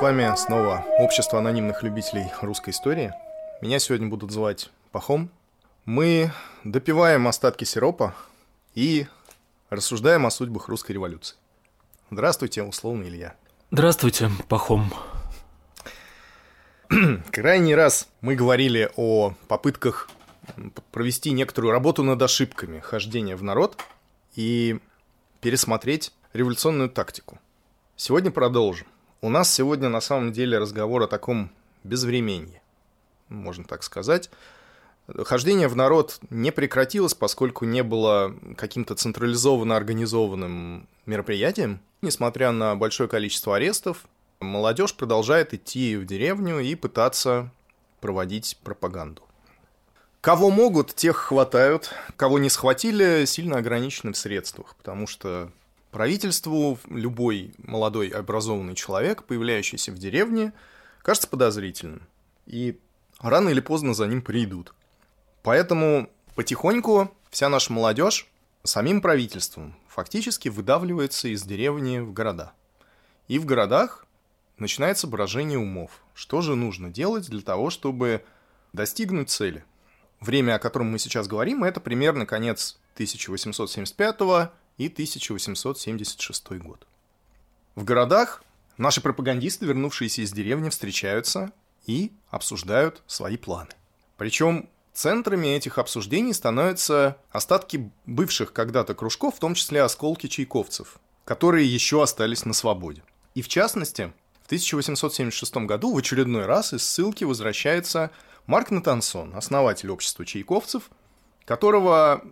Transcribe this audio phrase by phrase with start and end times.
[0.00, 3.12] с вами снова Общество анонимных любителей русской истории.
[3.60, 5.28] Меня сегодня будут звать Пахом.
[5.84, 6.32] Мы
[6.64, 8.14] допиваем остатки сиропа
[8.74, 9.06] и
[9.68, 11.36] рассуждаем о судьбах русской революции.
[12.10, 13.34] Здравствуйте, условно Илья.
[13.70, 14.90] Здравствуйте, Пахом.
[17.30, 20.08] Крайний раз мы говорили о попытках
[20.92, 23.78] провести некоторую работу над ошибками хождения в народ
[24.34, 24.80] и
[25.42, 27.38] пересмотреть революционную тактику.
[27.96, 28.86] Сегодня продолжим.
[29.22, 31.50] У нас сегодня на самом деле разговор о таком
[31.84, 32.62] безвременье,
[33.28, 34.30] можно так сказать.
[35.24, 41.80] Хождение в народ не прекратилось, поскольку не было каким-то централизованно организованным мероприятием.
[42.00, 44.06] Несмотря на большое количество арестов,
[44.40, 47.50] молодежь продолжает идти в деревню и пытаться
[48.00, 49.22] проводить пропаганду.
[50.22, 51.92] Кого могут, тех хватают.
[52.16, 55.50] Кого не схватили, сильно ограничены в средствах, потому что
[55.90, 60.52] Правительству любой молодой образованный человек, появляющийся в деревне,
[61.02, 62.06] кажется подозрительным.
[62.46, 62.78] И
[63.18, 64.72] рано или поздно за ним придут.
[65.42, 68.28] Поэтому потихоньку вся наша молодежь
[68.62, 72.52] самим правительством фактически выдавливается из деревни в города.
[73.26, 74.06] И в городах
[74.58, 76.02] начинается брожение умов.
[76.14, 78.24] Что же нужно делать для того, чтобы
[78.72, 79.64] достигнуть цели?
[80.20, 86.86] Время, о котором мы сейчас говорим, это примерно конец 1875 и 1876 год.
[87.74, 88.42] В городах
[88.78, 91.52] наши пропагандисты, вернувшиеся из деревни, встречаются
[91.84, 93.68] и обсуждают свои планы.
[94.16, 101.66] Причем центрами этих обсуждений становятся остатки бывших когда-то кружков, в том числе осколки чайковцев, которые
[101.66, 103.02] еще остались на свободе.
[103.34, 108.10] И в частности, в 1876 году в очередной раз из ссылки возвращается
[108.46, 110.90] Марк Натансон, основатель общества чайковцев,
[111.44, 112.24] которого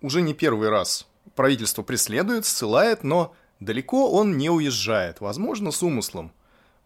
[0.00, 6.32] уже не первый раз правительство преследует, ссылает, но далеко он не уезжает, возможно, с умыслом.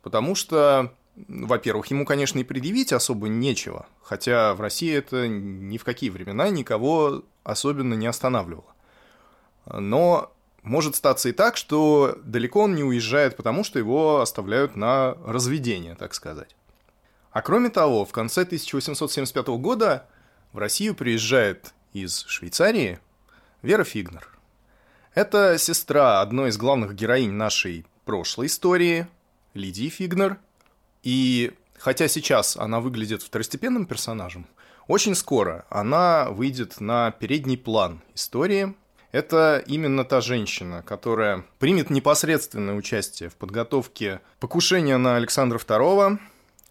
[0.03, 0.95] Потому что,
[1.28, 6.49] во-первых, ему, конечно, и предъявить особо нечего, хотя в России это ни в какие времена
[6.49, 8.75] никого особенно не останавливало.
[9.67, 15.17] Но может статься и так, что далеко он не уезжает, потому что его оставляют на
[15.25, 16.55] разведение, так сказать.
[17.31, 20.09] А кроме того, в конце 1875 года
[20.53, 22.99] в Россию приезжает из Швейцарии
[23.62, 24.26] Вера Фигнер.
[25.15, 29.06] Это сестра одной из главных героинь нашей прошлой истории,
[29.53, 30.38] Лидии Фигнер.
[31.03, 34.47] И хотя сейчас она выглядит второстепенным персонажем,
[34.87, 38.75] очень скоро она выйдет на передний план истории.
[39.12, 46.19] Это именно та женщина, которая примет непосредственное участие в подготовке покушения на Александра II,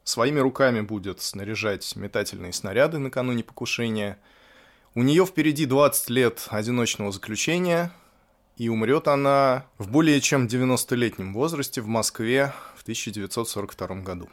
[0.04, 4.18] своими руками будет снаряжать метательные снаряды накануне покушения–
[5.00, 7.90] у нее впереди 20 лет одиночного заключения,
[8.58, 14.30] и умрет она в более чем 90-летнем возрасте в Москве в 1942 году.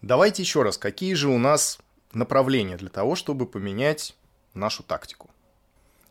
[0.00, 1.80] Давайте еще раз, какие же у нас
[2.12, 4.14] направления для того, чтобы поменять
[4.54, 5.30] нашу тактику?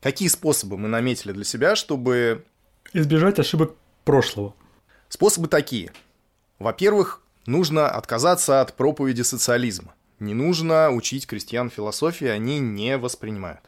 [0.01, 2.43] Какие способы мы наметили для себя, чтобы...
[2.91, 3.73] Избежать ошибок
[4.03, 4.53] прошлого.
[5.07, 5.93] Способы такие.
[6.59, 9.95] Во-первых, нужно отказаться от проповеди социализма.
[10.19, 13.61] Не нужно учить крестьян философии, они не воспринимают.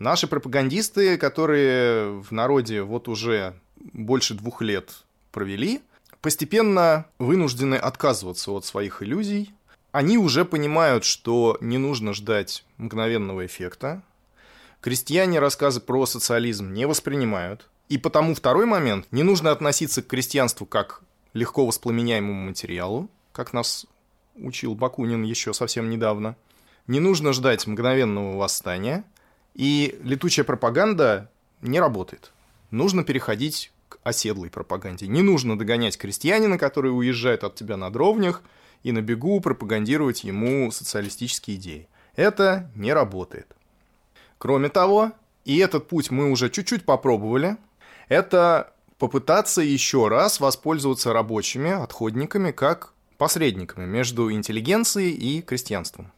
[0.00, 3.54] Наши пропагандисты, которые в народе вот уже
[3.92, 5.82] больше двух лет провели,
[6.22, 9.52] постепенно вынуждены отказываться от своих иллюзий.
[9.92, 14.02] Они уже понимают, что не нужно ждать мгновенного эффекта.
[14.80, 17.68] Крестьяне рассказы про социализм не воспринимают.
[17.90, 21.02] И потому второй момент, не нужно относиться к крестьянству как
[21.34, 23.84] легко воспламеняемому материалу, как нас
[24.34, 26.36] учил Бакунин еще совсем недавно.
[26.86, 29.04] Не нужно ждать мгновенного восстания–
[29.60, 31.30] и летучая пропаганда
[31.60, 32.32] не работает.
[32.70, 35.06] Нужно переходить к оседлой пропаганде.
[35.06, 38.42] Не нужно догонять крестьянина, который уезжает от тебя на дровнях,
[38.82, 41.88] и на бегу пропагандировать ему социалистические идеи.
[42.16, 43.54] Это не работает.
[44.38, 45.12] Кроме того,
[45.44, 47.58] и этот путь мы уже чуть-чуть попробовали,
[48.08, 56.12] это попытаться еще раз воспользоваться рабочими отходниками как посредниками между интеллигенцией и крестьянством.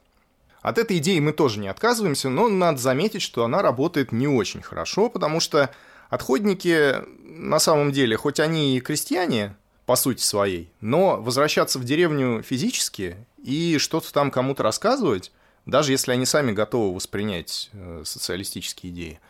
[0.63, 4.63] От этой идеи мы тоже не отказываемся, но надо заметить, что она работает не очень
[4.63, 5.71] хорошо, потому что
[6.09, 6.95] отходники
[7.25, 9.57] на самом деле, хоть они и крестьяне,
[9.87, 15.33] по сути своей, но возвращаться в деревню физически и что-то там кому-то рассказывать,
[15.67, 19.21] даже если они сами готовы воспринять э, социалистические идеи,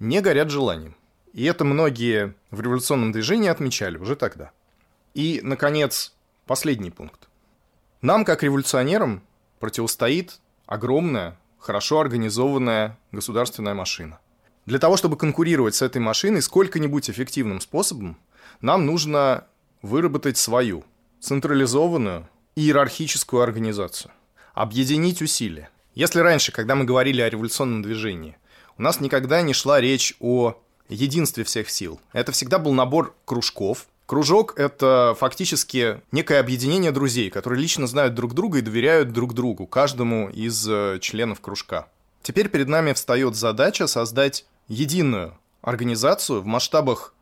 [0.00, 0.96] не горят желанием.
[1.32, 4.50] И это многие в революционном движении отмечали уже тогда.
[5.14, 6.12] И, наконец,
[6.46, 7.28] последний пункт.
[8.00, 9.22] Нам, как революционерам,
[9.60, 10.40] противостоит
[10.72, 14.20] огромная, хорошо организованная государственная машина.
[14.64, 18.16] Для того, чтобы конкурировать с этой машиной сколько-нибудь эффективным способом,
[18.62, 19.44] нам нужно
[19.82, 20.84] выработать свою,
[21.20, 22.26] централизованную
[22.56, 24.12] иерархическую организацию,
[24.54, 25.68] объединить усилия.
[25.94, 28.38] Если раньше, когда мы говорили о революционном движении,
[28.78, 30.54] у нас никогда не шла речь о
[30.88, 32.00] единстве всех сил.
[32.14, 38.34] Это всегда был набор кружков, Кружок— это фактически некое объединение друзей, которые лично знают друг
[38.34, 41.88] друга и доверяют друг другу, каждому из э, членов кружка.
[42.22, 47.14] Теперь перед нами встает задача создать единую организацию в масштабах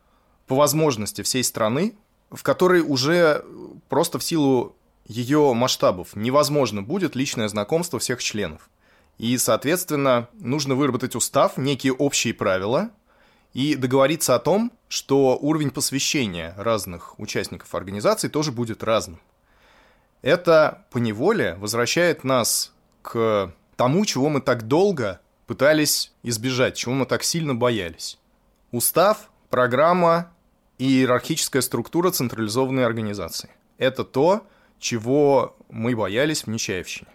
[0.47, 1.95] по возможности всей страны,
[2.29, 3.45] в которой уже
[3.87, 4.75] просто в силу
[5.07, 8.69] ее масштабов невозможно будет личное знакомство всех членов.
[9.17, 12.89] И, соответственно, нужно выработать устав, некие общие правила,
[13.53, 19.19] и договориться о том, что уровень посвящения разных участников организации тоже будет разным.
[20.21, 27.23] Это поневоле возвращает нас к тому, чего мы так долго пытались избежать, чего мы так
[27.23, 28.19] сильно боялись.
[28.71, 30.31] Устав, программа
[30.77, 33.49] и иерархическая структура централизованной организации.
[33.77, 34.47] Это то,
[34.79, 37.09] чего мы боялись в Нечаевщине.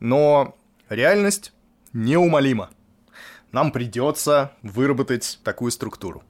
[0.00, 0.56] Но
[0.88, 1.52] реальность
[1.92, 2.70] неумолима
[3.56, 6.22] нам придется выработать такую структуру.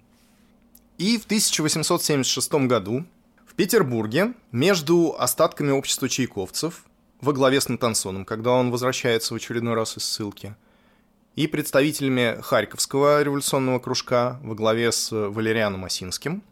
[0.96, 3.04] И в 1876 году
[3.44, 6.84] в Петербурге между остатками общества чайковцев
[7.20, 10.54] во главе с Натансоном, когда он возвращается в очередной раз из ссылки,
[11.34, 16.44] и представителями Харьковского революционного кружка во главе с Валерианом Осинским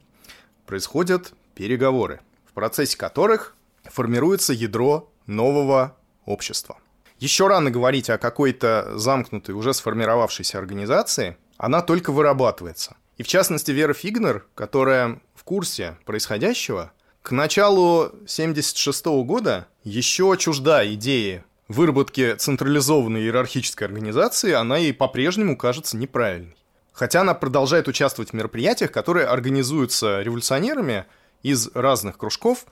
[0.66, 3.54] происходят переговоры, в процессе которых
[3.84, 6.78] формируется ядро нового общества.
[7.18, 12.96] Еще рано говорить о какой-то замкнутой, уже сформировавшейся организации, она только вырабатывается.
[13.16, 20.86] И в частности, Вера Фигнер, которая в курсе происходящего, к началу 1976 года еще чужда
[20.94, 26.56] идеи выработки централизованной иерархической организации, она ей по-прежнему кажется неправильной.
[26.92, 31.06] Хотя она продолжает участвовать в мероприятиях, которые организуются революционерами
[31.42, 32.66] из разных кружков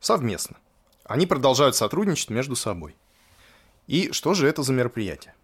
[0.00, 0.56] совместно.
[1.04, 2.96] Они продолжают сотрудничать между собой.
[3.86, 5.34] И что же это за мероприятие?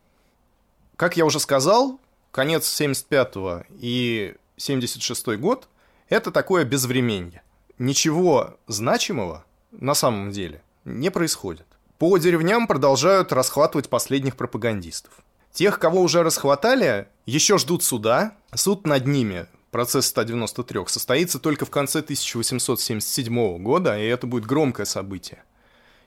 [0.96, 5.68] Как я уже сказал, конец 75-го и 76-й год–
[6.08, 7.42] это такое безвременье.
[7.78, 11.66] Ничего значимого на самом деле не происходит.
[11.98, 15.12] По деревням продолжают расхватывать последних пропагандистов.
[15.52, 18.34] Тех, кого уже расхватали, еще ждут суда.
[18.54, 24.86] Суд над ними, процесс 193, состоится только в конце 1877 года, и это будет громкое
[24.86, 25.42] событие.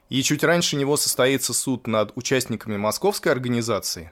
[0.09, 4.11] И чуть раньше него состоится суд над участниками московской организации,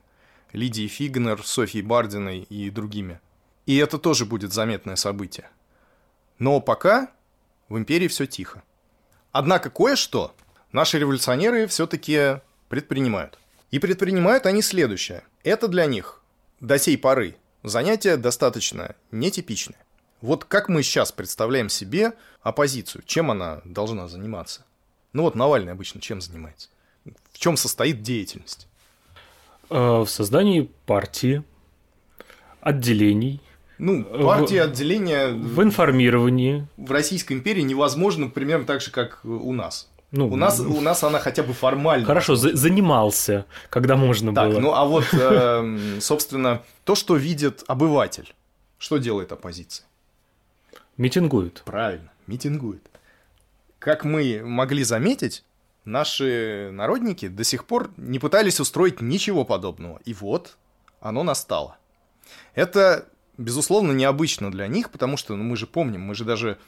[0.54, 3.20] Лидией Фигнер, Софьей Бардиной и другими.
[3.66, 5.50] И это тоже будет заметное событие.
[6.40, 7.12] Но пока
[7.70, 8.64] в империи все тихо.
[9.32, 10.36] Однако кое-что
[10.72, 13.38] наши революционеры все-таки предпринимают.
[13.70, 15.24] И предпринимают они следующее.
[15.44, 16.22] Это для них
[16.60, 19.80] до сей поры занятие достаточно нетипичное.
[20.20, 24.66] Вот как мы сейчас представляем себе оппозицию, чем она должна заниматься?
[25.14, 26.70] Ну вот Навальный обычно чем занимается?
[27.32, 28.68] В чем состоит деятельность?
[29.70, 31.44] Э, в создании партии,
[32.62, 33.42] отделений.
[33.78, 35.30] Ну, партии, в, отделения...
[35.30, 36.68] В информировании.
[36.78, 39.90] В Российской империи невозможно примерно так же, как у нас.
[40.12, 42.06] Ну, У нас, у нас она хотя бы формально.
[42.06, 44.60] Хорошо, за- занимался, когда можно Так, было.
[44.60, 48.34] ну а вот, эм, собственно, то, что видит обыватель,
[48.78, 49.88] что делает оппозиция?
[50.98, 51.64] Митингуют.
[51.66, 52.86] Правильно, митингует.
[53.82, 55.44] Как мы могли заметить,
[55.86, 60.00] наши народники до сих пор не пытались устроить ничего подобного.
[60.06, 60.56] И вот
[61.00, 61.80] оно настало.
[62.54, 63.10] Это,
[63.40, 66.60] безусловно, необычно для них, потому что ну, мы же помним, мы же даже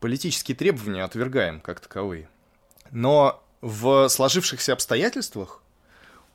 [0.00, 2.30] политические требования отвергаем как таковые.
[2.90, 5.62] Но в сложившихся обстоятельствах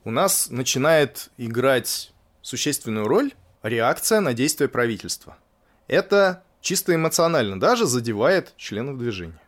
[0.03, 2.13] у нас начинает играть
[2.44, 5.36] существенную роль реакция на действия правительства.
[5.88, 9.41] Это чисто эмоционально даже задевает членов движения.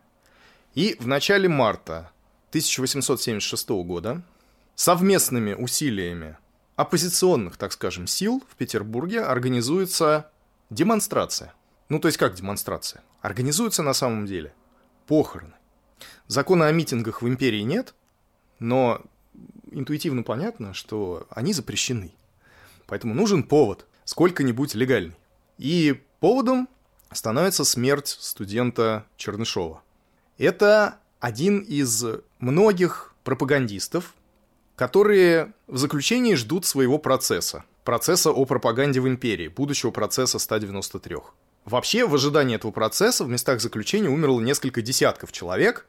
[0.79, 2.09] И в начале марта
[2.51, 4.21] 1876 года
[4.75, 6.37] совместными усилиями
[6.77, 10.31] оппозиционных, так скажем, сил в Петербурге организуется
[10.69, 11.53] демонстрация.
[11.89, 13.03] Ну, то есть как демонстрация?
[13.19, 14.53] Организуется на самом деле
[15.05, 15.51] похороны.
[16.27, 17.93] Закона о митингах в империи нет,
[18.59, 19.01] но
[19.71, 22.13] интуитивно понятно, что они запрещены.
[22.87, 25.17] Поэтому нужен повод, сколько-нибудь легальный.
[25.57, 26.69] И поводом
[27.11, 29.83] становится смерть студента Чернышова.
[30.39, 32.05] Это один из
[32.39, 34.15] многих пропагандистов,
[34.77, 37.65] которые в заключении ждут своего процесса.
[37.83, 41.17] Процесса о пропаганде в империи, будущего процесса 193.
[41.65, 45.85] Вообще, в ожидании этого процесса в местах заключения умерло несколько десятков человек,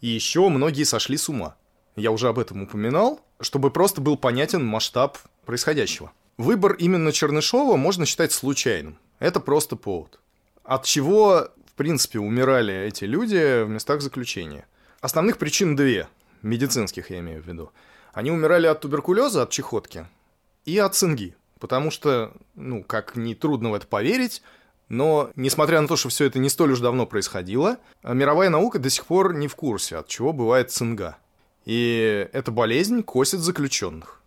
[0.00, 1.54] и еще многие сошли с ума.
[1.94, 5.16] Я уже об этом упоминал, чтобы просто был понятен масштаб
[5.46, 6.10] происходящего.
[6.38, 8.98] Выбор именно Чернышова можно считать случайным.
[9.20, 10.18] Это просто повод.
[10.64, 14.66] От чего, в принципе, умирали эти люди в местах заключения?
[15.00, 16.06] Основных причин две,
[16.42, 17.72] медицинских я имею в виду.
[18.12, 20.06] Они умирали от туберкулеза, от чехотки,
[20.64, 21.34] и от цинги.
[21.58, 24.42] Потому что, ну, как ни трудно в это поверить,
[24.88, 28.90] но, несмотря на то, что все это не столь уж давно происходило, мировая наука до
[28.90, 31.16] сих пор не в курсе, от чего бывает цинга.
[31.64, 34.20] И эта болезнь косит заключенных.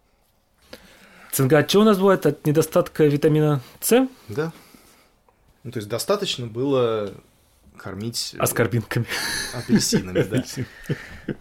[1.31, 2.25] Цинга от чего у нас бывает?
[2.25, 4.07] От недостатка витамина С?
[4.29, 4.51] Да.
[5.63, 7.13] Ну, то есть достаточно было
[7.75, 9.05] кормить э, Аскорбинками.
[9.53, 11.35] апельсинами, да.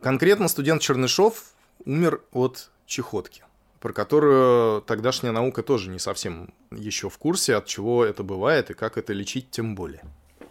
[0.00, 1.52] Конкретно студент Чернышов
[1.84, 3.44] умер от чехотки,
[3.80, 8.74] про которую тогдашняя наука тоже не совсем еще в курсе, от чего это бывает и
[8.74, 10.02] как это лечить тем более.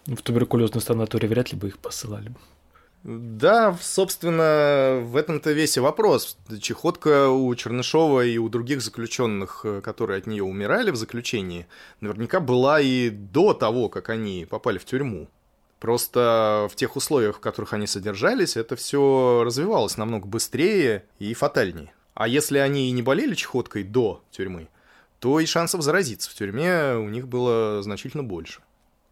[0.06, 2.32] В туберкулезную санаторий вряд ли бы их посылали.
[3.04, 6.38] Да, собственно, в этом-то весь и вопрос.
[6.60, 11.66] Чехотка у Чернышова и у других заключенных, э, которые от нее умирали в заключении,
[12.02, 15.30] наверняка была и до того, как они попали в тюрьму.
[15.80, 21.94] Просто в тех условиях, в которых они содержались, это все развивалось намного быстрее и фатальнее.
[22.16, 24.68] А если они и не болели чехоткой до тюрьмы,
[25.20, 28.60] то и шансов заразиться в тюрьме у них было значительно больше.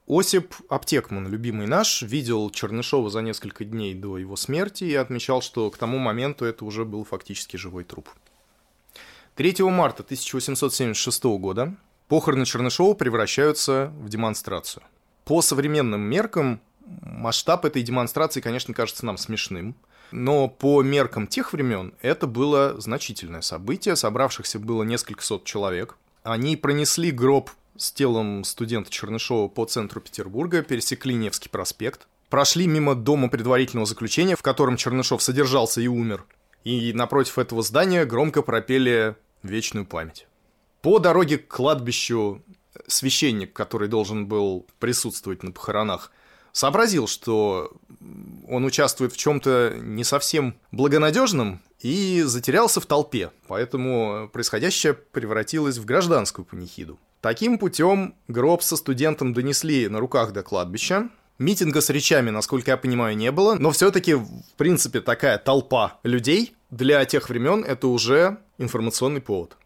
[0.07, 5.69] Осип Аптекман, любимый наш, видел Чернышова за несколько дней до его смерти и отмечал, что
[5.69, 8.09] к тому моменту это уже был фактически живой труп.
[9.35, 11.75] 3 марта 1876 года
[12.07, 14.81] похороны Чернышова превращаются в демонстрацию.
[15.25, 19.75] По современным меркам масштаб этой демонстрации, конечно, кажется нам смешным,
[20.11, 23.97] но по меркам тех времен это было значительное событие.
[23.97, 25.97] Собравшихся было несколько сот человек.
[26.23, 32.95] Они пронесли гроб с телом студента Чернышова по центру Петербурга, пересекли Невский проспект, прошли мимо
[32.95, 36.25] дома предварительного заключения, в котором Чернышов содержался и умер,
[36.63, 40.27] и напротив этого здания громко пропели «Вечную память».
[40.81, 42.43] По дороге к кладбищу
[42.87, 46.11] священник, который должен был присутствовать на похоронах,
[46.51, 47.71] сообразил, что
[48.47, 55.85] он участвует в чем-то не совсем благонадежном и затерялся в толпе, поэтому происходящее превратилось в
[55.85, 56.99] гражданскую панихиду.
[57.21, 61.09] Таким путем гроб со студентом донесли на руках до кладбища.
[61.39, 66.55] Митинга с речами, насколько я понимаю, не было, но все-таки, в принципе, такая толпа людей
[66.69, 69.57] для тех времен это уже информационный повод.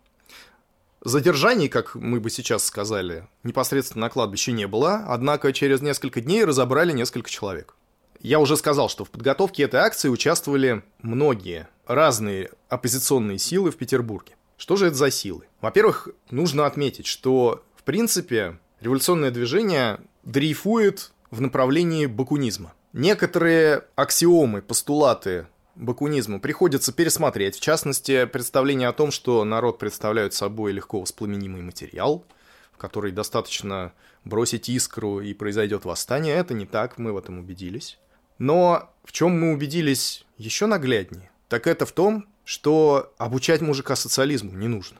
[1.03, 6.45] Задержаний, как мы бы сейчас сказали, непосредственно на кладбище не было, однако через несколько дней
[6.45, 7.75] разобрали несколько человек.
[8.19, 14.35] Я уже сказал, что в подготовке этой акции участвовали многие разные оппозиционные силы в Петербурге.
[14.61, 15.47] Что же это за силы?
[15.59, 22.75] Во-первых, нужно отметить, что, в принципе, революционное движение дрейфует в направлении бакунизма.
[22.93, 30.73] Некоторые аксиомы, постулаты бакунизма приходится пересмотреть, в частности, представление о том, что народ представляет собой
[30.73, 32.23] легко воспламенимый материал,
[32.71, 33.93] в который достаточно
[34.25, 36.35] бросить искру и произойдет восстание.
[36.35, 37.97] Это не так, мы в этом убедились.
[38.37, 44.51] Но в чем мы убедились еще нагляднее, так это в том, что обучать мужика социализму
[44.51, 44.99] не нужно.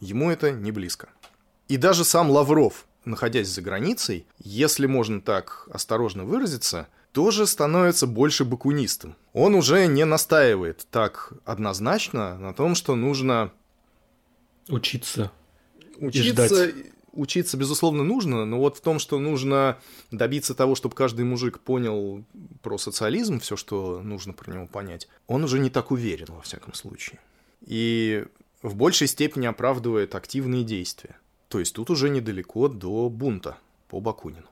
[0.00, 1.08] Ему это не близко.
[1.68, 8.44] И даже сам Лавров, находясь за границей, если можно так осторожно выразиться, тоже становится больше
[8.44, 9.16] бакунистом.
[9.32, 13.52] Он уже не настаивает так однозначно на том, что нужно
[14.68, 15.30] учиться,
[15.98, 16.74] учиться, ждать.
[17.12, 19.78] Учиться, безусловно, нужно, но вот в том, что нужно
[20.10, 22.24] добиться того, чтобы каждый мужик понял
[22.62, 26.74] про социализм, все, что нужно про него понять, он уже не так уверен, во всяком
[26.74, 27.20] случае.
[27.66, 28.24] И
[28.62, 31.16] в большей степени оправдывает активные действия.
[31.48, 34.46] То есть тут уже недалеко до бунта по Бакунину.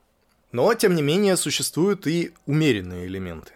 [0.50, 3.52] Но, тем не менее, существуют и умеренные элементы.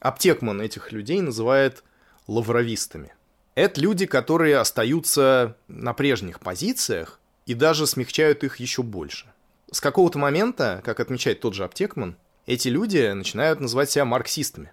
[0.00, 1.82] Аптекман этих людей называет
[2.26, 3.14] лавровистами.
[3.54, 9.26] Это люди, которые остаются на прежних позициях и даже смягчают их еще больше.
[9.70, 14.72] С какого-то момента, как отмечает тот же Аптекман, эти люди начинают называть себя марксистами.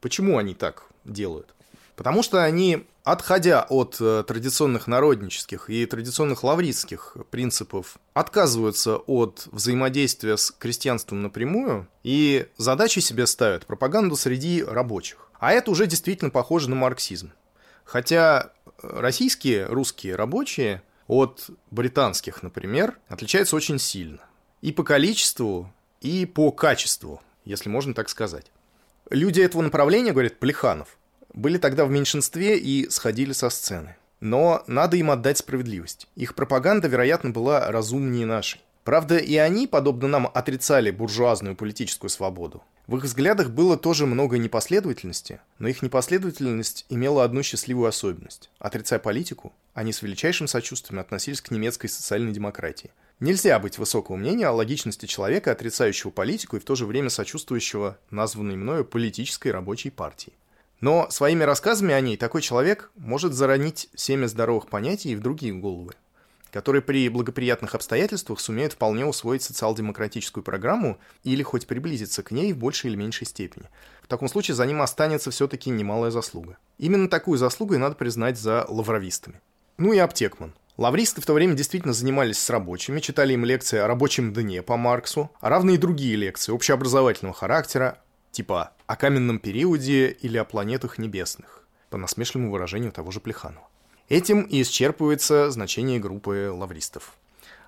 [0.00, 1.54] Почему они так делают?
[1.94, 10.38] Потому что они, отходя от э, традиционных народнических и традиционных лавристских принципов, отказываются от взаимодействия
[10.38, 15.30] с крестьянством напрямую и задачи себе ставят пропаганду среди рабочих.
[15.38, 17.32] А это уже действительно похоже на марксизм.
[17.84, 24.20] Хотя российские, русские рабочие от британских, например, отличаются очень сильно.
[24.60, 28.52] И по количеству, и по качеству, если можно так сказать.
[29.10, 30.96] Люди этого направления, говорит Плеханов,
[31.34, 33.96] были тогда в меньшинстве и сходили со сцены.
[34.20, 36.06] Но надо им отдать справедливость.
[36.14, 38.60] Их пропаганда, вероятно, была разумнее нашей.
[38.84, 42.62] Правда, и они, подобно нам, отрицали буржуазную политическую свободу.
[42.86, 48.50] В их взглядах было тоже много непоследовательности, но их непоследовательность имела одну счастливую особенность.
[48.58, 52.90] Отрицая политику, они с величайшим сочувствием относились к немецкой социальной демократии.
[53.20, 57.98] Нельзя быть высокого мнения о логичности человека, отрицающего политику и в то же время сочувствующего
[58.10, 60.32] названной мною политической рабочей партии.
[60.80, 65.92] Но своими рассказами о ней такой человек может заронить семя здоровых понятий в другие головы,
[66.52, 72.58] которые при благоприятных обстоятельствах сумеют вполне усвоить социал-демократическую программу или хоть приблизиться к ней в
[72.58, 73.68] большей или меньшей степени.
[74.02, 76.58] В таком случае за ним останется все-таки немалая заслуга.
[76.78, 79.40] Именно такую заслугу и надо признать за лавровистами.
[79.78, 80.54] Ну и Аптекман.
[80.76, 84.76] Лавристы в то время действительно занимались с рабочими, читали им лекции о рабочем дне по
[84.76, 87.98] Марксу, а равные другие лекции общеобразовательного характера,
[88.30, 93.69] типа о каменном периоде или о планетах небесных, по насмешливому выражению того же Плеханова.
[94.10, 97.14] Этим и исчерпывается значение группы лавристов.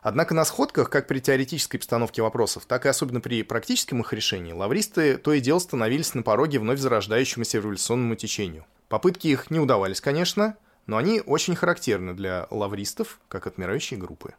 [0.03, 4.53] Однако на сходках, как при теоретической постановке вопросов, так и особенно при практическом их решении,
[4.53, 8.67] лавристы то и дело становились на пороге вновь зарождающемуся революционному течению.
[8.89, 14.35] Попытки их не удавались, конечно, но они очень характерны для лавристов, как отмирающей группы.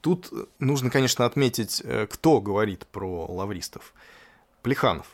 [0.00, 3.94] Тут нужно, конечно, отметить, э, кто говорит про лавристов.
[4.62, 5.06] Плеханов.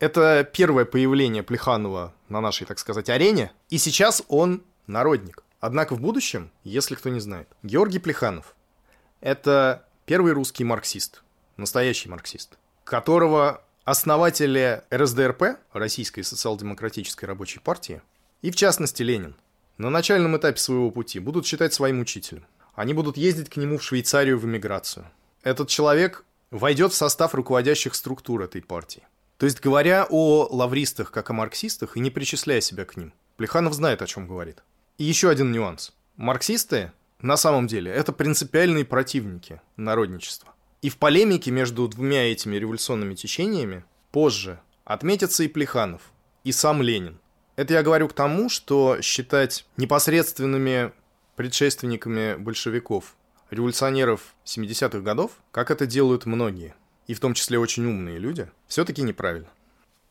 [0.00, 5.44] Это первое появление Плеханова на нашей, так сказать, арене, и сейчас он народник.
[5.60, 8.54] Однако в будущем, если кто не знает, Георгий Плеханов–
[9.20, 11.22] это первый русский марксист,
[11.56, 18.02] настоящий марксист, которого основатели РСДРП, Российской социал-демократической рабочей партии,
[18.40, 19.34] и в частности Ленин,
[19.78, 22.46] на начальном этапе своего пути будут считать своим учителем.
[22.74, 25.06] Они будут ездить к нему в Швейцарию в эмиграцию.
[25.42, 29.02] Этот человек войдет в состав руководящих структур этой партии.
[29.38, 33.72] То есть, говоря о лавристах как о марксистах и не причисляя себя к ним, Плеханов
[33.74, 34.62] знает, о чем говорит.
[34.98, 35.92] И еще один нюанс.
[36.16, 40.54] Марксисты, на самом деле, это принципиальные противники народничества.
[40.82, 46.02] И в полемике между двумя этими революционными течениями позже отметятся и Плеханов,
[46.44, 47.18] и сам Ленин.
[47.56, 50.92] Это я говорю к тому, что считать непосредственными
[51.34, 53.16] предшественниками большевиков
[53.50, 56.74] революционеров 70-х годов, как это делают многие–
[57.08, 59.48] и в том числе очень умные люди, все-таки неправильно.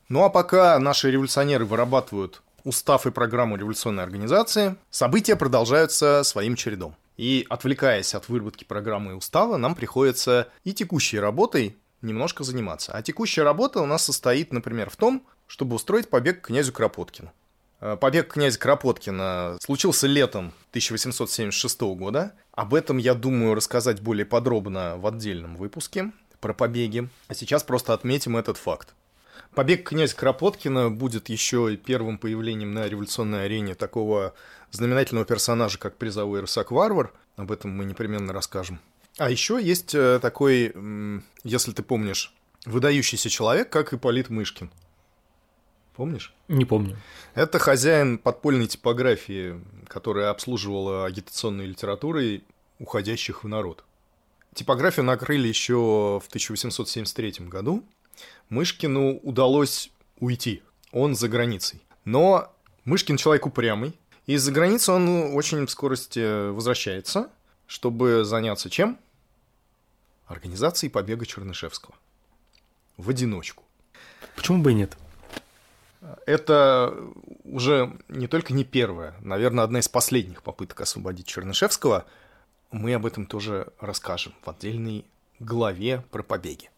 [0.09, 6.95] Ну а пока наши революционеры вырабатывают устав и программу революционной организации, события продолжаются своим чередом.
[7.15, 12.91] И отвлекаясь от выработки программы и устава, нам приходится и текущей работой немножко заниматься.
[12.91, 17.31] А текущая работа у нас состоит, например, в том, чтобы устроить побег к князю Кропоткину.
[17.79, 22.33] Э, побег князя Кропоткина случился летом 1876 года.
[22.51, 27.09] Об этом я думаю рассказать более подробно в отдельном выпуске про побеги.
[27.27, 28.93] А сейчас просто отметим этот факт.
[29.57, 34.35] Побег князя Кропоткина будет еще первым появлением на революционной арене такого
[34.69, 37.11] знаменательного персонажа, как призовой рысак Варвар.
[37.37, 38.79] Об этом мы непременно расскажем.
[39.17, 40.75] А еще есть э, такой,
[41.43, 44.69] если ты помнишь, выдающийся человек, как Ипполит Мышкин.
[45.95, 46.35] Помнишь?
[46.47, 46.95] Не помню.
[47.33, 52.43] Это хозяин подпольной типографии, которая обслуживала агитационной литературой
[52.77, 53.83] уходящих в народ.
[54.53, 57.83] Типографию накрыли еще в 1873 году.
[58.49, 60.63] Мышкину удалось уйти.
[60.91, 61.81] Он за границей.
[62.05, 62.53] Но
[62.85, 63.97] Мышкин человек упрямый.
[64.25, 67.29] И из-за границы он очень в скорости возвращается,
[67.65, 68.97] чтобы заняться чем?
[70.25, 71.95] Организацией побега Чернышевского.
[72.97, 73.63] В одиночку.
[74.35, 74.97] Почему бы и нет?
[76.25, 76.93] Это
[77.43, 82.05] уже не только не первая, наверное, одна из последних попыток освободить Чернышевского.
[82.71, 85.05] Мы об этом тоже расскажем в отдельной
[85.39, 86.69] главе про побеги.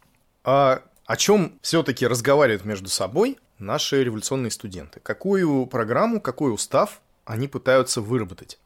[0.44, 5.00] А о чем все-таки разговаривают между собой наши революционные студенты?
[5.00, 8.60] Какую программу, какой устав они пытаются выработать?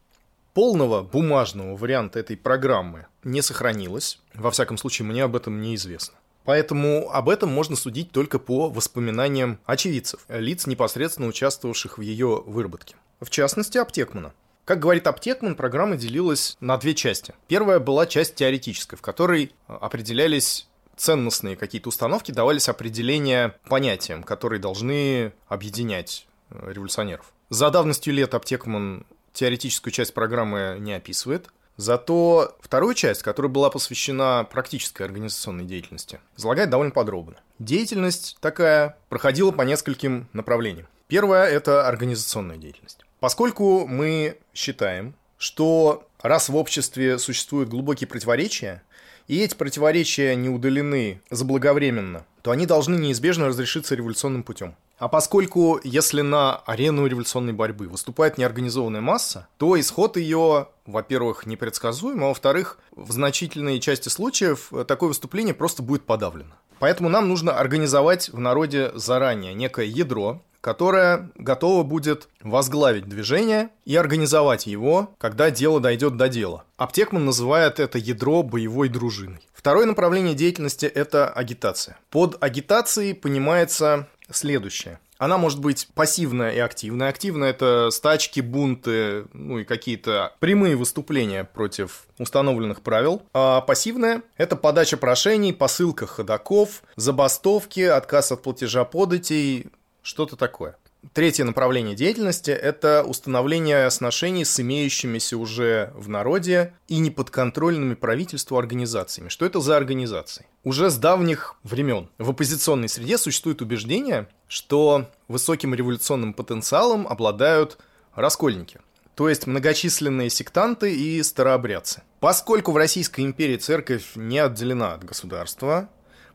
[0.52, 4.20] Полного бумажного варианта этой программы не сохранилось.
[4.34, 6.18] Во всяком случае, мне об этом неизвестно.
[6.44, 12.94] Поэтому об этом можно судить только по воспоминаниям очевидцев, лиц, непосредственно участвовавших в ее выработке.
[13.22, 14.34] В частности, Аптекмана.
[14.66, 17.32] Как говорит Аптекман, программа делилась на две части.
[17.48, 25.32] Первая была часть теоретическая, в которой определялись ценностные какие-то установки, давались определения понятиям, которые должны
[25.48, 27.32] объединять э, революционеров.
[27.50, 34.46] За давностью лет Аптекман теоретическую часть программы не описывает, Зато вторую часть, которая была посвящена
[34.48, 37.36] практической организационной деятельности, излагает довольно подробно.
[37.58, 40.86] Деятельность такая проходила по нескольким направлениям.
[41.08, 43.00] Первое– это организационная деятельность.
[43.18, 48.82] Поскольку мы считаем, что раз в обществе существуют глубокие противоречия,
[49.28, 54.76] и эти противоречия не удалены заблаговременно, то они должны неизбежно разрешиться революционным путем.
[54.98, 62.22] А поскольку, если на арену революционной борьбы выступает неорганизованная масса, то исход ее, во-первых, непредсказуем,
[62.22, 66.54] а во-вторых, в значительной части случаев такое выступление просто будет подавлено.
[66.78, 73.94] Поэтому нам нужно организовать в народе заранее некое ядро, которое готово будет возглавить движение и
[73.96, 76.64] организовать его, когда дело дойдет до дела.
[76.78, 79.46] Аптекман называет это ядро боевой дружиной.
[79.52, 81.98] Второе направление деятельности– это агитация.
[82.08, 85.00] Под агитацией понимается следующее.
[85.18, 87.10] Она может быть пассивная и активная.
[87.10, 93.22] Активная– это стачки, бунты, ну и какие-то прямые выступления против установленных правил.
[93.34, 99.68] А пассивная– это подача прошений, посылка ходаков, забастовки, отказ от платежа податей,
[100.04, 100.76] что-то такое.
[101.12, 109.28] Третье направление деятельности– это установление сношений с имеющимися уже в народе и неподконтрольными правительству организациями.
[109.28, 110.46] Что это за организации?
[110.62, 117.78] Уже с давних времен в оппозиционной среде существует убеждение, что высоким революционным потенциалом обладают
[118.14, 118.80] раскольники
[119.14, 122.02] то есть многочисленные сектанты и старообрядцы.
[122.20, 125.88] Поскольку в Российской империи церковь не отделена от государства,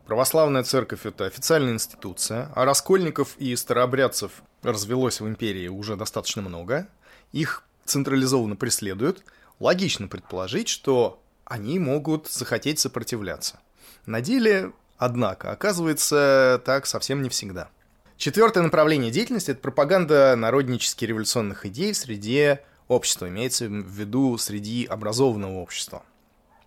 [0.10, 6.88] Православная церковь– это официальная институция, а раскольников и старообрядцев развелось в империи уже достаточно много.
[7.32, 9.24] Их централизованно преследуют.
[9.60, 13.60] Логично предположить, что они могут захотеть сопротивляться.
[14.08, 17.70] На деле, однако, оказывается так совсем не всегда.
[18.18, 24.86] Четвертое направление деятельности– это пропаганда народнических революционных идей в среде общества, имеется в виду среди
[24.86, 26.02] образованного общества.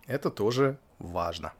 [0.07, 1.51] Это тоже важно.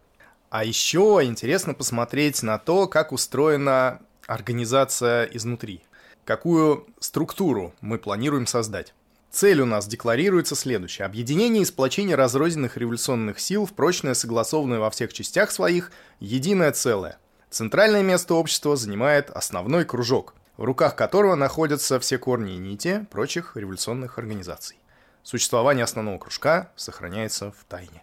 [0.54, 5.82] А еще интересно посмотреть на то, как устроена организация изнутри.
[6.26, 8.94] Какую структуру мы планируем создать.
[9.32, 11.06] Цель у нас декларируется следующая.
[11.06, 17.18] Объединение и сплочение разрозненных революционных сил в прочное, согласованное во всех частях своих, единое целое.
[17.50, 23.58] Центральное место общества занимает основной кружок, в руках которого находятся все корни и нити прочих
[23.58, 24.78] революционных организаций.
[25.24, 28.03] Существование основного кружка сохраняется в тайне.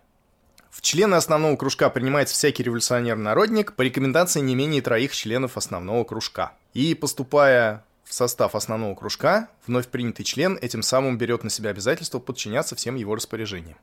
[0.71, 6.53] В члены основного кружка принимается всякий революционер-народник по рекомендации не менее троих членов основного кружка.
[6.75, 12.21] И поступая в состав основного кружка, вновь принятый член этим самым берет на себя обязательство
[12.21, 13.77] подчиняться всем его распоряжениям.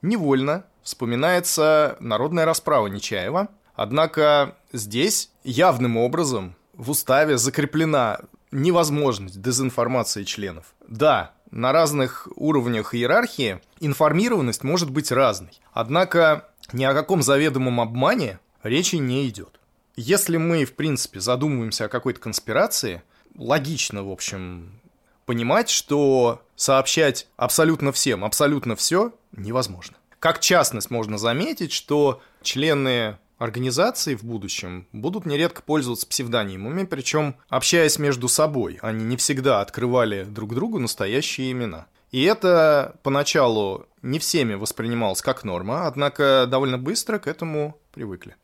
[0.00, 10.66] Невольно вспоминается народная расправа Нечаева, однако здесь явным образом в уставе закреплена невозможность дезинформации членов.
[10.86, 15.60] Да, на разных уровнях иерархии информированность может быть разной.
[15.72, 19.60] Однако ни о каком заведомом обмане речи не идет.
[19.96, 23.02] Если мы, в принципе, задумываемся о какой-то конспирации,
[23.36, 24.80] логично, в общем,
[25.26, 29.96] понимать, что сообщать абсолютно всем, абсолютно все невозможно.
[30.18, 37.98] Как частность можно заметить, что члены организации в будущем будут нередко пользоваться псевдонимами, причем общаясь
[37.98, 41.86] между собой, они не всегда открывали друг другу настоящие имена.
[42.10, 48.36] И это поначалу не всеми воспринималось как норма, однако довольно быстро к этому привыкли.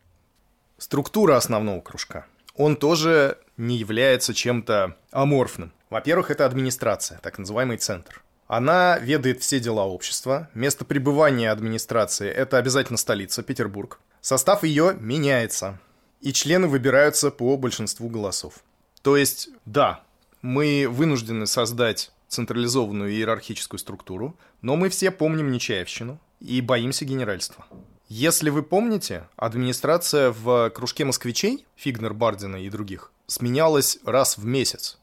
[0.78, 2.26] Структура основного кружка.
[2.56, 5.72] Он тоже не является чем-то аморфным.
[5.90, 8.22] Во-первых, это администрация, так называемый центр.
[8.46, 10.50] Она ведает все дела общества.
[10.54, 13.98] Место пребывания администрации– это обязательно столица, Петербург.
[14.24, 15.78] Состав ее меняется,
[16.22, 18.54] и члены выбираются по большинству голосов.
[19.02, 20.02] То есть, да,
[20.40, 27.66] мы вынуждены создать централизованную иерархическую структуру, но мы все помним Нечаевщину и боимся генеральства.
[28.08, 34.96] Если вы помните, администрация в кружке москвичей, Фигнер, Бардина и других, сменялась раз в месяц.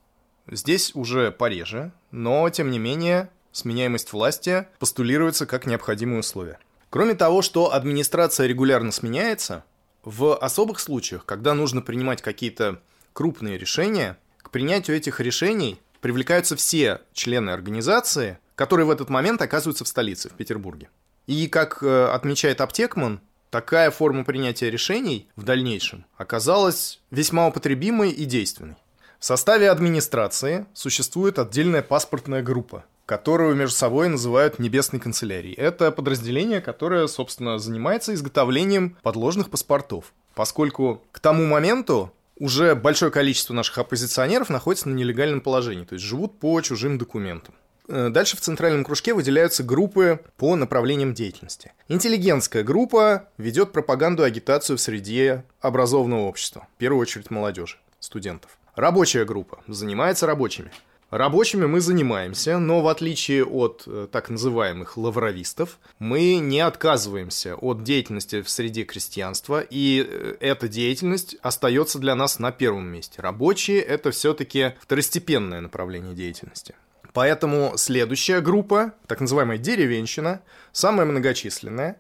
[0.48, 6.58] Здесь уже пореже, но, тем не менее, сменяемость власти постулируется как необходимое условие.
[6.92, 9.64] Кроме того, что администрация регулярно сменяется,
[10.04, 12.82] в особых случаях, когда нужно принимать какие-то
[13.14, 19.86] крупные решения, к принятию этих решений привлекаются все члены организации, которые в этот момент оказываются
[19.86, 20.90] в столице, в Петербурге.
[21.28, 28.26] И, как э, отмечает Аптекман, такая форма принятия решений в дальнейшем оказалась весьма употребимой и
[28.26, 28.76] действенной.
[29.18, 35.54] В составе администрации существует отдельная паспортная группа, которую между собой называют Небесной канцелярией.
[35.56, 43.54] Это подразделение, которое, собственно, занимается изготовлением подложных паспортов, поскольку к тому моменту уже большое количество
[43.54, 47.54] наших оппозиционеров находится на нелегальном положении, то есть живут по чужим документам.
[47.90, 51.74] Э, дальше в центральном кружке выделяются группы по направлениям деятельности.
[51.90, 58.58] Интеллигентская группа ведет пропаганду и агитацию в среде образованного общества, в первую очередь молодежи, студентов.
[58.78, 60.72] Рабочая группа занимается рабочими.
[61.12, 67.84] Рабочими мы занимаемся, но в отличие от э, так называемых лавровистов, мы не отказываемся от
[67.84, 73.22] деятельности в среде крестьянства, и э, эта деятельность остается для нас на первом месте.
[73.22, 76.76] Рабочие– это все-таки второстепенное направление деятельности.
[77.12, 81.98] Поэтому следующая группа, так называемая деревенщина, самая многочисленная,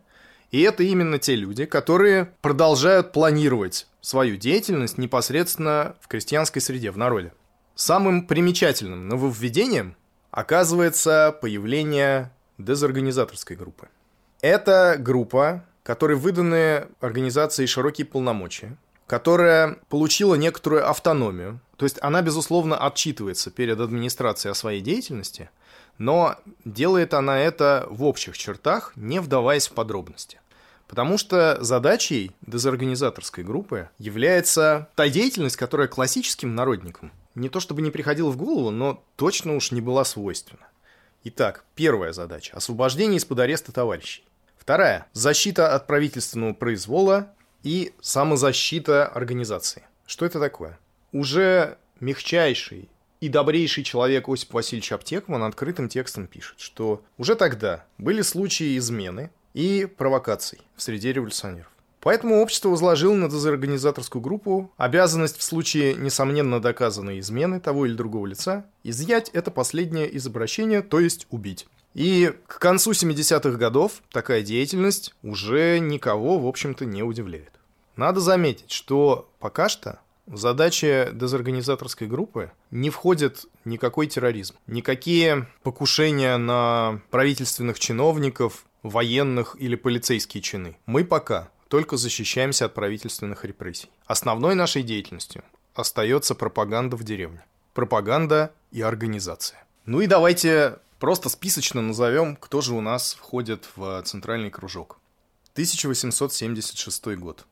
[0.52, 6.97] и это именно те люди, которые продолжают планировать свою деятельность непосредственно в крестьянской среде, в
[6.97, 7.34] народе.
[7.75, 9.95] Самым примечательным нововведением
[10.29, 13.89] оказывается появление дезорганизаторской группы.
[14.41, 22.77] Это группа, которой выданы организации широкие полномочия, которая получила некоторую автономию, то есть она, безусловно,
[22.77, 25.49] отчитывается перед администрацией о своей деятельности,
[25.97, 30.39] но делает она это в общих чертах, не вдаваясь в подробности.
[30.88, 37.91] Потому что задачей дезорганизаторской группы является та деятельность, которая классическим народникам не то чтобы не
[37.91, 40.67] приходила в голову, но точно уж не была свойственна.
[41.23, 44.23] Итак, первая задача– освобождение из-под ареста товарищей.
[44.57, 49.83] Вторая– защита от правительственного произвола и самозащита организации.
[50.05, 50.79] Что это такое?
[51.11, 52.89] Уже мягчайший
[53.19, 59.29] и добрейший человек Осип Васильевич Аптекман открытым текстом пишет, что уже тогда были случаи измены,
[59.53, 61.71] и провокаций в среде революционеров.
[62.01, 68.25] Поэтому общество возложило на дезорганизаторскую группу обязанность в случае несомненно доказанной измены того или другого
[68.25, 71.67] лица изъять это последнее из обращения, то есть убить.
[71.93, 77.51] И к концу 70-х годов такая деятельность уже никого, в общем-то, не удивляет.
[77.95, 86.37] Надо заметить, что пока что в задачи дезорганизаторской группы не входит никакой терроризм, никакие покушения
[86.37, 90.77] на правительственных чиновников, военных или полицейские чины.
[90.85, 93.89] Мы пока только защищаемся от правительственных репрессий.
[94.05, 95.41] Основной нашей деятельностью
[95.73, 97.45] остается пропаганда в деревне.
[97.73, 99.63] Пропаганда и организация.
[99.86, 104.99] Ну и давайте просто списочно назовем, кто же у нас входит в центральный кружок.
[105.53, 107.45] 1876 год.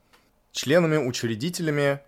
[0.51, 2.01] Членами-учредителями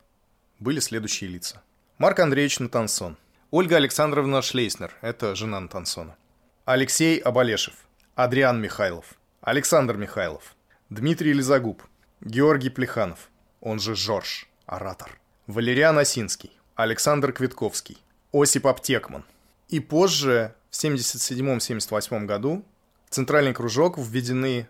[0.60, 1.62] были следующие лица.
[1.98, 3.16] Марк Андреевич Натансон.
[3.52, 6.18] Ольга Александровна Шлейснер, это жена Натансона.
[6.66, 7.76] Алексей Абалешев.
[8.16, 10.56] Адриан Михайлов, Александр Михайлов,
[10.90, 11.82] Дмитрий Лизагуб,
[12.22, 13.32] Георгий Плеханов,
[13.62, 17.98] он же Жорж, оратор, Валериан Осинский, Александр Квитковский,
[18.32, 19.26] Осип Аптекман.
[19.70, 22.64] И позже, в 77-78 году,
[23.08, 24.68] в центральный кружок введены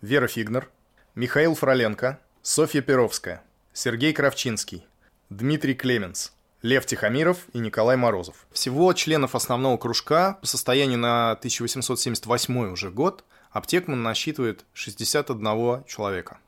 [0.00, 0.70] Вера Фигнер,
[1.14, 3.42] Михаил Фроленко, Софья Перовская,
[3.74, 4.86] Сергей Кравчинский,
[5.28, 6.32] Дмитрий Клеменс,
[6.62, 8.46] Лев Тихомиров и Николай Морозов.
[8.52, 16.38] Всего членов основного кружка по состоянию на 1878 уже год Аптекман насчитывает 61 человека.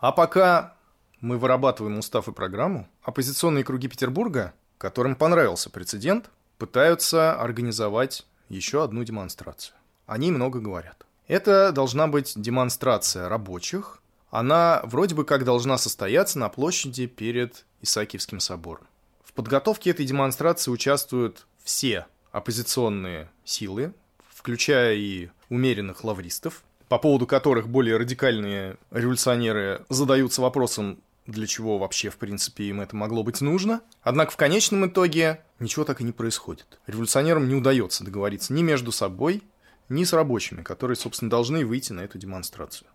[0.00, 0.76] А пока
[1.20, 9.04] мы вырабатываем устав и программу, оппозиционные круги Петербурга, которым понравился прецедент, пытаются организовать еще одну
[9.04, 9.76] демонстрацию.
[10.06, 11.04] Они много говорят.
[11.28, 14.00] Это должна быть демонстрация рабочих.
[14.30, 18.86] Она вроде бы как должна состояться на площади перед Исаакиевским собором.
[19.22, 23.92] В подготовке этой демонстрации участвуют все оппозиционные силы,
[24.28, 32.10] включая и умеренных лавристов, по поводу которых более радикальные революционеры задаются вопросом, для чего вообще,
[32.10, 33.80] в принципе, им это могло быть нужно.
[34.02, 36.80] Однако в конечном итоге ничего так и не происходит.
[36.88, 39.44] Революционерам не удается договориться ни между собой,
[39.88, 42.88] ни с рабочими, которые, собственно, должны выйти на эту демонстрацию.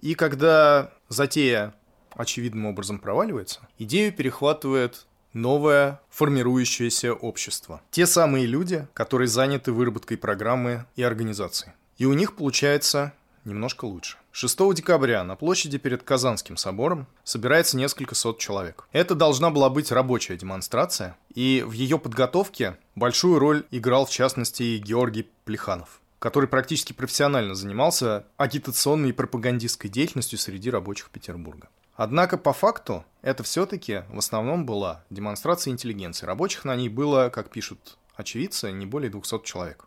[0.00, 1.74] И когда затея
[2.10, 7.80] очевидным образом проваливается, идею перехватывает новое формирующееся общество.
[7.90, 11.72] Те самые люди, которые заняты выработкой программы и организации.
[11.98, 13.12] И у них получается
[13.44, 14.18] немножко лучше.
[14.32, 18.86] 6 декабря на площади перед Казанским собором собирается несколько сот человек.
[18.92, 24.62] Это должна была быть рабочая демонстрация, и в ее подготовке большую роль играл в частности
[24.62, 31.70] и Георгий Плеханов который практически профессионально занимался агитационной и пропагандистской деятельностью среди рабочих Петербурга.
[31.96, 36.26] Однако по факту это все-таки в основном была демонстрация интеллигенции.
[36.26, 39.86] Рабочих на ней было, как пишут очевидцы, не более 200 человек.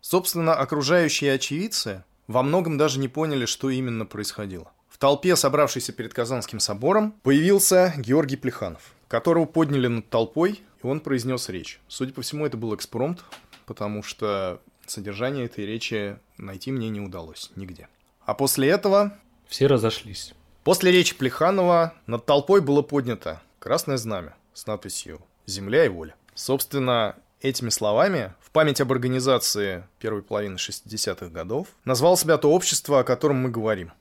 [0.00, 4.72] Собственно, окружающие очевидцы во многом даже не поняли, что именно происходило.
[4.88, 11.00] В толпе, собравшейся перед Казанским собором, появился Георгий Плеханов, которого подняли над толпой, и он
[11.00, 11.80] произнес речь.
[11.88, 13.22] Судя по всему, это был экспромт,
[13.66, 17.88] потому что содержание этой речи найти мне не удалось нигде.
[18.24, 19.16] А после этого...
[19.46, 20.34] Все разошлись.
[20.64, 26.14] После речи Плеханова над толпой было поднято красное знамя с надписью «Земля и воля».
[26.34, 33.00] Собственно, этими словами в память об организации первой половины 60-х годов назвал себя то общество,
[33.00, 33.92] о котором мы говорим.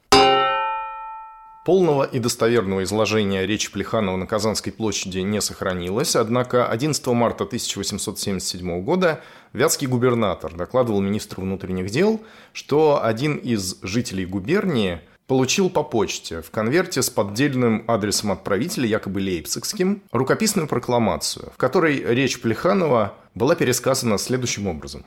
[1.65, 8.84] Полного и достоверного изложения речи Плеханова на Казанской площади не сохранилось, однако 11 марта 1877
[8.84, 9.21] года
[9.52, 12.21] вятский губернатор докладывал министру внутренних дел,
[12.54, 19.22] что один из жителей губернии– получил по почте в конверте с поддельным адресом отправителя, якобы
[19.22, 25.06] лейпцигским, рукописную прокламацию, в которой речь Плеханова была пересказана следующим образом.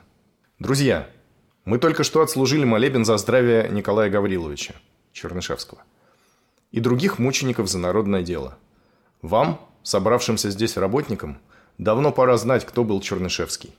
[0.59, 1.09] «Друзья,
[1.65, 4.75] мы только что отслужили молебен за здравие Николая Гавриловича
[5.13, 5.83] Чернышевского
[6.73, 8.59] и других мучеников за народное дело.
[9.23, 11.39] Вам, собравшимся здесь работникам,
[11.79, 13.75] давно пора знать, кто был Чернышевский.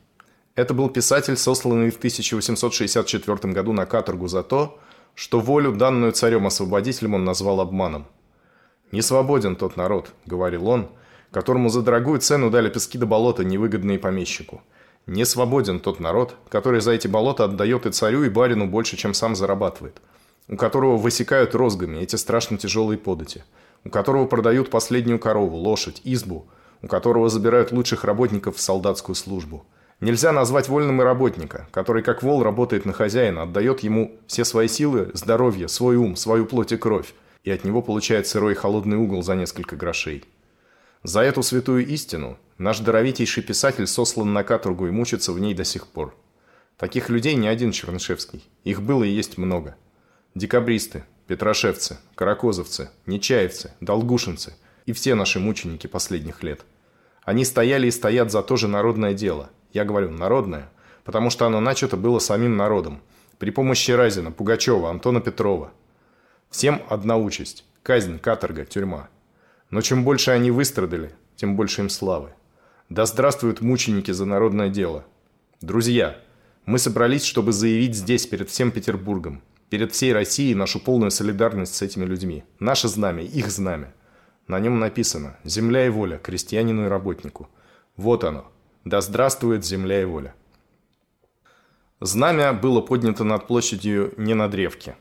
[0.55, 4.79] Это был писатель, сосланный в 1864 году на каторгу за то,
[5.19, 8.05] что волю, данную царем-освободителем, он назвал обманом.
[8.93, 10.87] «Не свободен тот народ»,— говорил он,
[11.29, 14.61] которому за дорогую цену дали пески до болота, невыгодные помещику.
[15.07, 19.13] «Не свободен тот народ, который за эти болота отдает и царю, и барину больше, чем
[19.13, 20.01] сам зарабатывает,
[20.47, 23.43] у которого высекают розгами эти страшно тяжелые подати,
[23.83, 26.45] у которого продают последнюю корову, лошадь, избу,
[26.81, 29.65] у которого забирают лучших работников в солдатскую службу».
[30.01, 34.69] Нельзя назвать вольным и работника, который как вол работает на хозяина, отдает ему все свои
[34.69, 38.95] силы, здоровье, свой ум, свою плоть и кровь, и от него получает сырой и холодный
[38.95, 40.23] угол за несколько грошей.
[41.03, 45.65] За эту святую истину наш даровитейший писатель сослан на каторгу и мучится в ней до
[45.65, 46.15] сих пор.
[46.77, 48.47] Таких людей не один Чернышевский.
[48.63, 49.75] Их было и есть много.
[50.33, 56.61] Декабристы, петрошевцы, каракозовцы, нечаевцы, долгушинцы и все наши мученики последних лет.
[57.23, 60.69] Они стояли и стоят за то же народное дело– я говорю «народное»,
[61.03, 63.01] потому что оно начато было самим народом,
[63.39, 65.71] при помощи Разина, Пугачева, Антона Петрова.
[66.49, 69.09] Всем одна участь– казнь, каторга, тюрьма.
[69.69, 72.33] Но чем больше они выстрадали, тем больше им славы.
[72.89, 75.05] Да здравствуют мученики за народное дело.
[75.61, 76.17] Друзья,
[76.65, 81.81] мы собрались, чтобы заявить здесь, перед всем Петербургом, перед всей Россией нашу полную солидарность с
[81.81, 82.43] этими людьми.
[82.59, 83.93] Наше знамя, их знамя.
[84.47, 87.49] На нем написано «Земля и воля крестьянину и работнику».
[87.95, 88.51] Вот оно–
[88.85, 90.33] да здравствует земля и воля.
[92.01, 94.95] Знамя было поднято над площадью не на древке.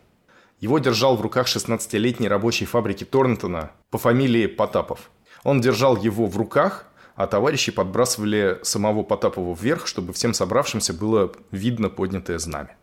[0.58, 5.10] Его держал в руках 16-летний рабочий фабрики Торнтона по фамилии Потапов.
[5.44, 11.32] Он держал его в руках, а товарищи подбрасывали самого Потапова вверх, чтобы всем собравшимся было
[11.52, 12.76] видно поднятое знамя.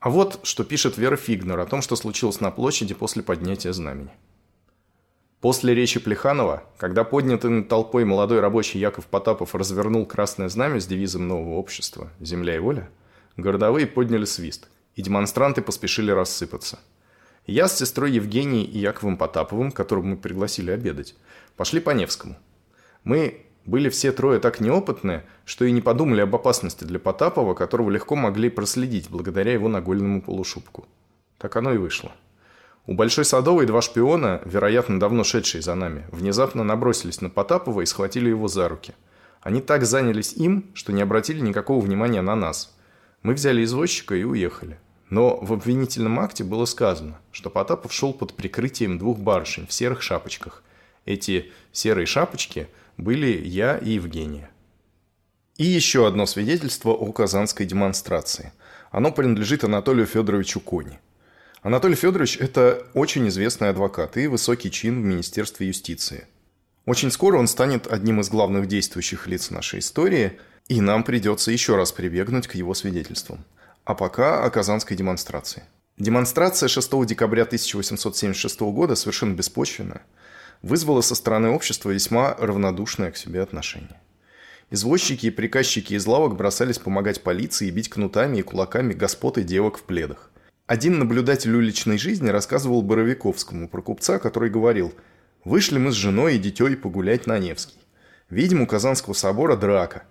[0.00, 4.12] А вот что пишет Вера Фигнер о том, что случилось на площади после поднятия знамени.
[5.40, 10.86] После речи Плеханова, когда поднятый над толпой молодой рабочий Яков Потапов развернул красное знамя с
[10.86, 12.90] девизом нового общества «Земля и воля»,
[13.36, 16.80] городовые подняли свист, и демонстранты поспешили рассыпаться.
[17.46, 21.14] Я с сестрой Евгенией и Яковом Потаповым, которого мы пригласили обедать,
[21.56, 22.36] пошли по Невскому.
[23.04, 27.90] Мы были все трое так неопытны, что и не подумали об опасности для Потапова, которого
[27.90, 30.88] легко могли проследить благодаря его нагольному полушубку.
[31.38, 32.10] Так оно и вышло.
[32.88, 37.86] У Большой Садовой два шпиона, вероятно, давно шедшие за нами, внезапно набросились на Потапова и
[37.86, 38.94] схватили его за руки.
[39.42, 42.74] Они так занялись им, что не обратили никакого внимания на нас.
[43.22, 44.78] Мы взяли извозчика и уехали.
[45.10, 50.00] Но в обвинительном акте было сказано, что Потапов шел под прикрытием двух барышень в серых
[50.00, 50.62] шапочках.
[51.04, 54.48] Эти серые шапочки были я и Евгения.
[55.58, 58.54] И еще одно свидетельство о казанской демонстрации.
[58.90, 60.98] Оно принадлежит Анатолию Федоровичу Кони.
[61.62, 66.26] Анатолий Федорович– это очень известный адвокат и высокий чин в Министерстве юстиции.
[66.86, 70.38] Очень скоро он станет одним из главных действующих лиц нашей истории,
[70.68, 73.44] и нам придется еще раз прибегнуть к его свидетельствам.
[73.84, 75.64] А пока о казанской демонстрации.
[75.98, 80.02] Демонстрация 6 декабря 1876 года, совершенно беспочвенная,
[80.62, 84.00] вызвала со стороны общества весьма равнодушное к себе отношение.
[84.70, 89.42] Извозчики и приказчики из лавок бросались помогать полиции и бить кнутами и кулаками господ и
[89.42, 90.30] девок в пледах.
[90.68, 94.92] Один наблюдатель уличной жизни рассказывал Боровиковскому про купца, который говорил
[95.42, 97.78] «Вышли мы с женой и детей погулять на Невский.
[98.28, 100.02] Видим у Казанского собора драка.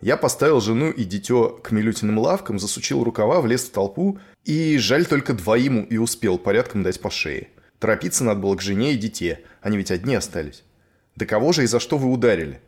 [0.00, 5.06] Я поставил жену и дитё к Милютиным лавкам, засучил рукава, влез в толпу, и жаль
[5.06, 7.48] только двоим и успел порядком дать по шее.
[7.80, 10.62] Торопиться надо было к жене и дите, они ведь одни остались.
[11.16, 12.60] Да кого же и за что вы ударили?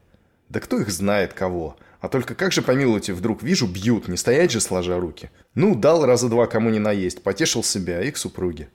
[0.48, 1.76] Да кто их знает кого?
[2.00, 5.30] А только как же, помилуйте, вдруг вижу, бьют, не стоять же сложа руки.
[5.54, 8.68] Ну, дал раза два кому не наесть, потешил себя и к супруге.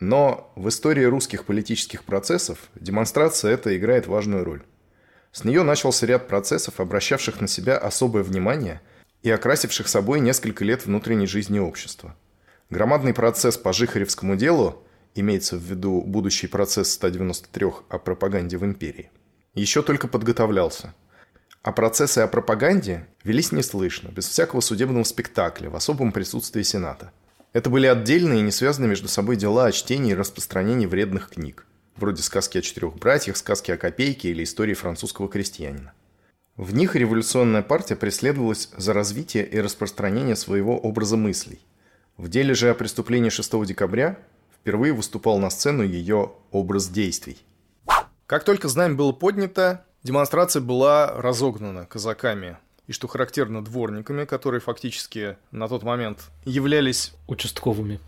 [0.00, 4.62] Но в истории русских политических процессов демонстрация эта играет важную роль.
[5.32, 8.80] С нее начался ряд процессов, обращавших на себя особое внимание
[9.22, 12.16] и окрасивших собой несколько лет внутренней жизни общества.
[12.70, 14.82] Громадный процесс по Жихаревскому делу,
[15.14, 19.10] имеется в виду будущий процесс 193 о пропаганде в империи,
[19.54, 20.94] еще только подготовлялся.
[21.62, 27.12] А процессы о пропаганде велись неслышно, без всякого судебного спектакля, в особом присутствии Сената.
[27.52, 31.66] Это были отдельные и не связанные между собой дела о чтении и распространении вредных книг
[31.98, 35.92] вроде сказки о четырех братьях, сказки о копейке или истории французского крестьянина.
[36.56, 41.60] В них революционная партия преследовалась за развитие и распространение своего образа мыслей.
[42.16, 44.18] В деле же о преступлении 6 декабря
[44.60, 47.38] впервые выступал на сцену ее образ действий.
[48.26, 55.36] Как только знамя было поднято, демонстрация была разогнана казаками и, что характерно, дворниками, которые фактически
[55.50, 57.12] на тот момент являлись...
[57.26, 58.00] Участковыми.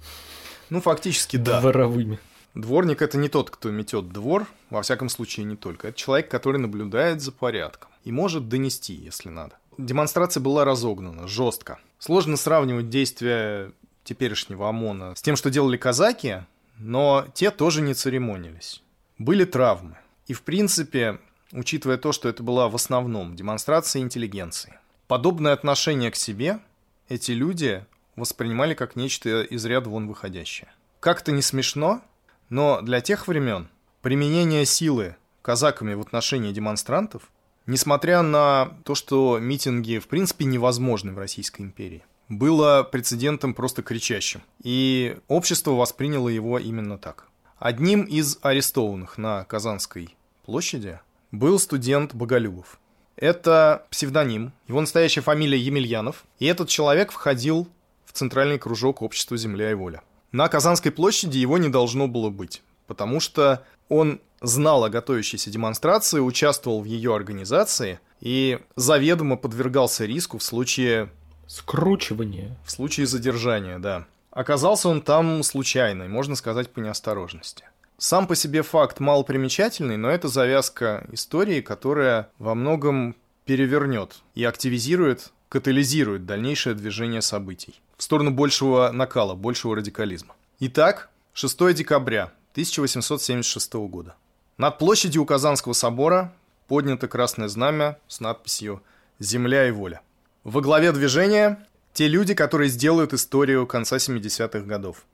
[0.70, 1.60] Ну, фактически, да.
[1.60, 2.18] Дворовыми.
[2.54, 5.88] Дворник это не тот, кто метет двор, во всяком случае не только.
[5.88, 9.56] Это человек, который наблюдает за порядком и может донести, если надо.
[9.78, 11.78] Демонстрация была разогнана жестко.
[11.98, 13.72] Сложно сравнивать действия
[14.04, 16.44] теперешнего ОМОНа с тем, что делали казаки,
[16.78, 18.82] но те тоже не церемонились.
[19.18, 19.96] Были травмы.
[20.26, 21.18] И, в принципе,
[21.52, 26.60] учитывая то, что это была в основном демонстрация интеллигенции, подобное отношение к себе
[27.08, 27.84] эти люди
[28.16, 30.72] воспринимали как нечто из ряда вон выходящее.
[31.00, 32.02] Как-то не смешно,
[32.48, 33.68] но для тех времен
[34.02, 37.30] применение силы казаками в отношении демонстрантов,
[37.66, 44.42] несмотря на то, что митинги в принципе невозможны в Российской империи, было прецедентом просто кричащим.
[44.62, 47.26] И общество восприняло его именно так.
[47.58, 51.00] Одним из арестованных на Казанской площади
[51.32, 52.78] был студент Боголюбов.
[53.16, 57.68] Это псевдоним, его настоящая фамилия Емельянов, и этот человек входил
[58.06, 60.02] в центральный кружок общества «Земля и воля».
[60.32, 66.20] На Казанской площади его не должно было быть, потому что он знал о готовящейся демонстрации,
[66.20, 71.10] участвовал в ее организации и заведомо подвергался риску в случае...
[71.46, 72.56] Скручивания.
[72.64, 74.06] В случае задержания, да.
[74.30, 77.64] Оказался он там случайно, можно сказать, по неосторожности.
[78.02, 85.32] Сам по себе факт малопримечательный, но это завязка истории, которая во многом перевернет и активизирует,
[85.50, 90.34] катализирует дальнейшее движение событий в сторону большего накала, большего радикализма.
[90.60, 94.16] Итак, 6 декабря 1876 года.
[94.56, 96.32] Над площадью у Казанского собора
[96.68, 98.82] поднято красное знамя с надписью
[99.18, 100.00] «Земля и воля».
[100.42, 105.04] Во главе движения те люди, которые сделают историю конца 70-х годов.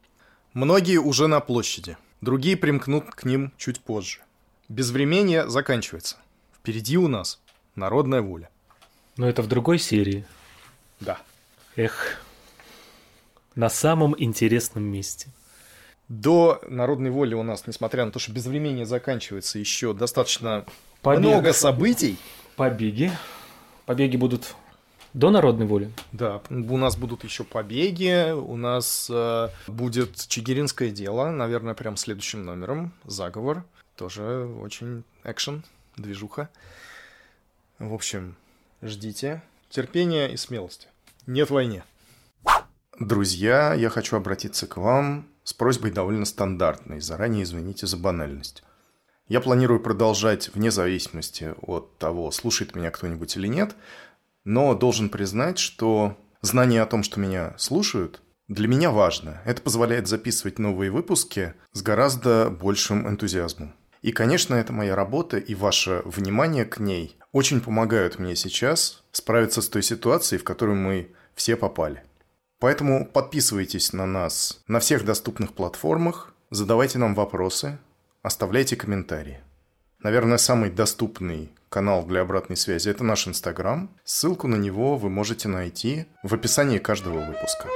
[0.53, 4.19] Многие уже на площади, другие примкнут к ним чуть позже.
[4.69, 6.17] Безвременье заканчивается.
[6.59, 7.41] Впереди у нас
[7.77, 8.51] народная воля.
[9.17, 10.27] Но это в другой серии.
[10.99, 11.19] Да.
[11.77, 12.21] Эх,
[13.55, 15.29] на самом интересном месте.
[16.09, 20.65] До народной воли у нас, несмотря на то, что безвременье заканчивается, еще достаточно
[21.03, 21.21] Побег.
[21.21, 22.19] много событий.
[22.57, 23.13] Побеги.
[23.87, 24.57] Побеги будут
[25.17, 25.91] до народной воли?
[26.13, 32.45] Да, у нас будут еще побеги, у нас э, будет Чигиринское дело, наверное, прям следующим
[32.45, 33.65] номером, заговор,
[33.97, 35.65] тоже очень экшен,
[35.97, 36.51] движуха.
[37.79, 38.37] В общем,
[38.83, 40.89] ждите терпения и смелости.
[41.27, 41.83] Нет войне.
[43.01, 47.01] Друзья, я хочу обратиться к вам с просьбой довольно стандартной.
[47.01, 48.63] Заранее извините за банальность.
[49.29, 53.75] Я планирую продолжать вне зависимости от того, слушает меня кто-нибудь или нет,
[54.47, 59.43] но должен признать, что знание о том, что меня слушают, для меня важно.
[59.45, 63.75] Это позволяет записывать новые выпуски с гораздо большим энтузиазмом.
[64.03, 69.61] И, конечно, это моя работа и ваше внимание к ней очень помогают мне сейчас справиться
[69.61, 72.05] с той ситуацией, в которую мы все попали.
[72.61, 77.79] Поэтому подписывайтесь на нас на всех доступных платформах, задавайте нам вопросы,
[78.23, 79.41] оставляйте комментарии.
[79.99, 83.91] Наверное, самый доступный канал для обратной связи– это наш Инстаграм.
[84.05, 87.69] Ссылку на него вы можете найти в описании каждого выпуска.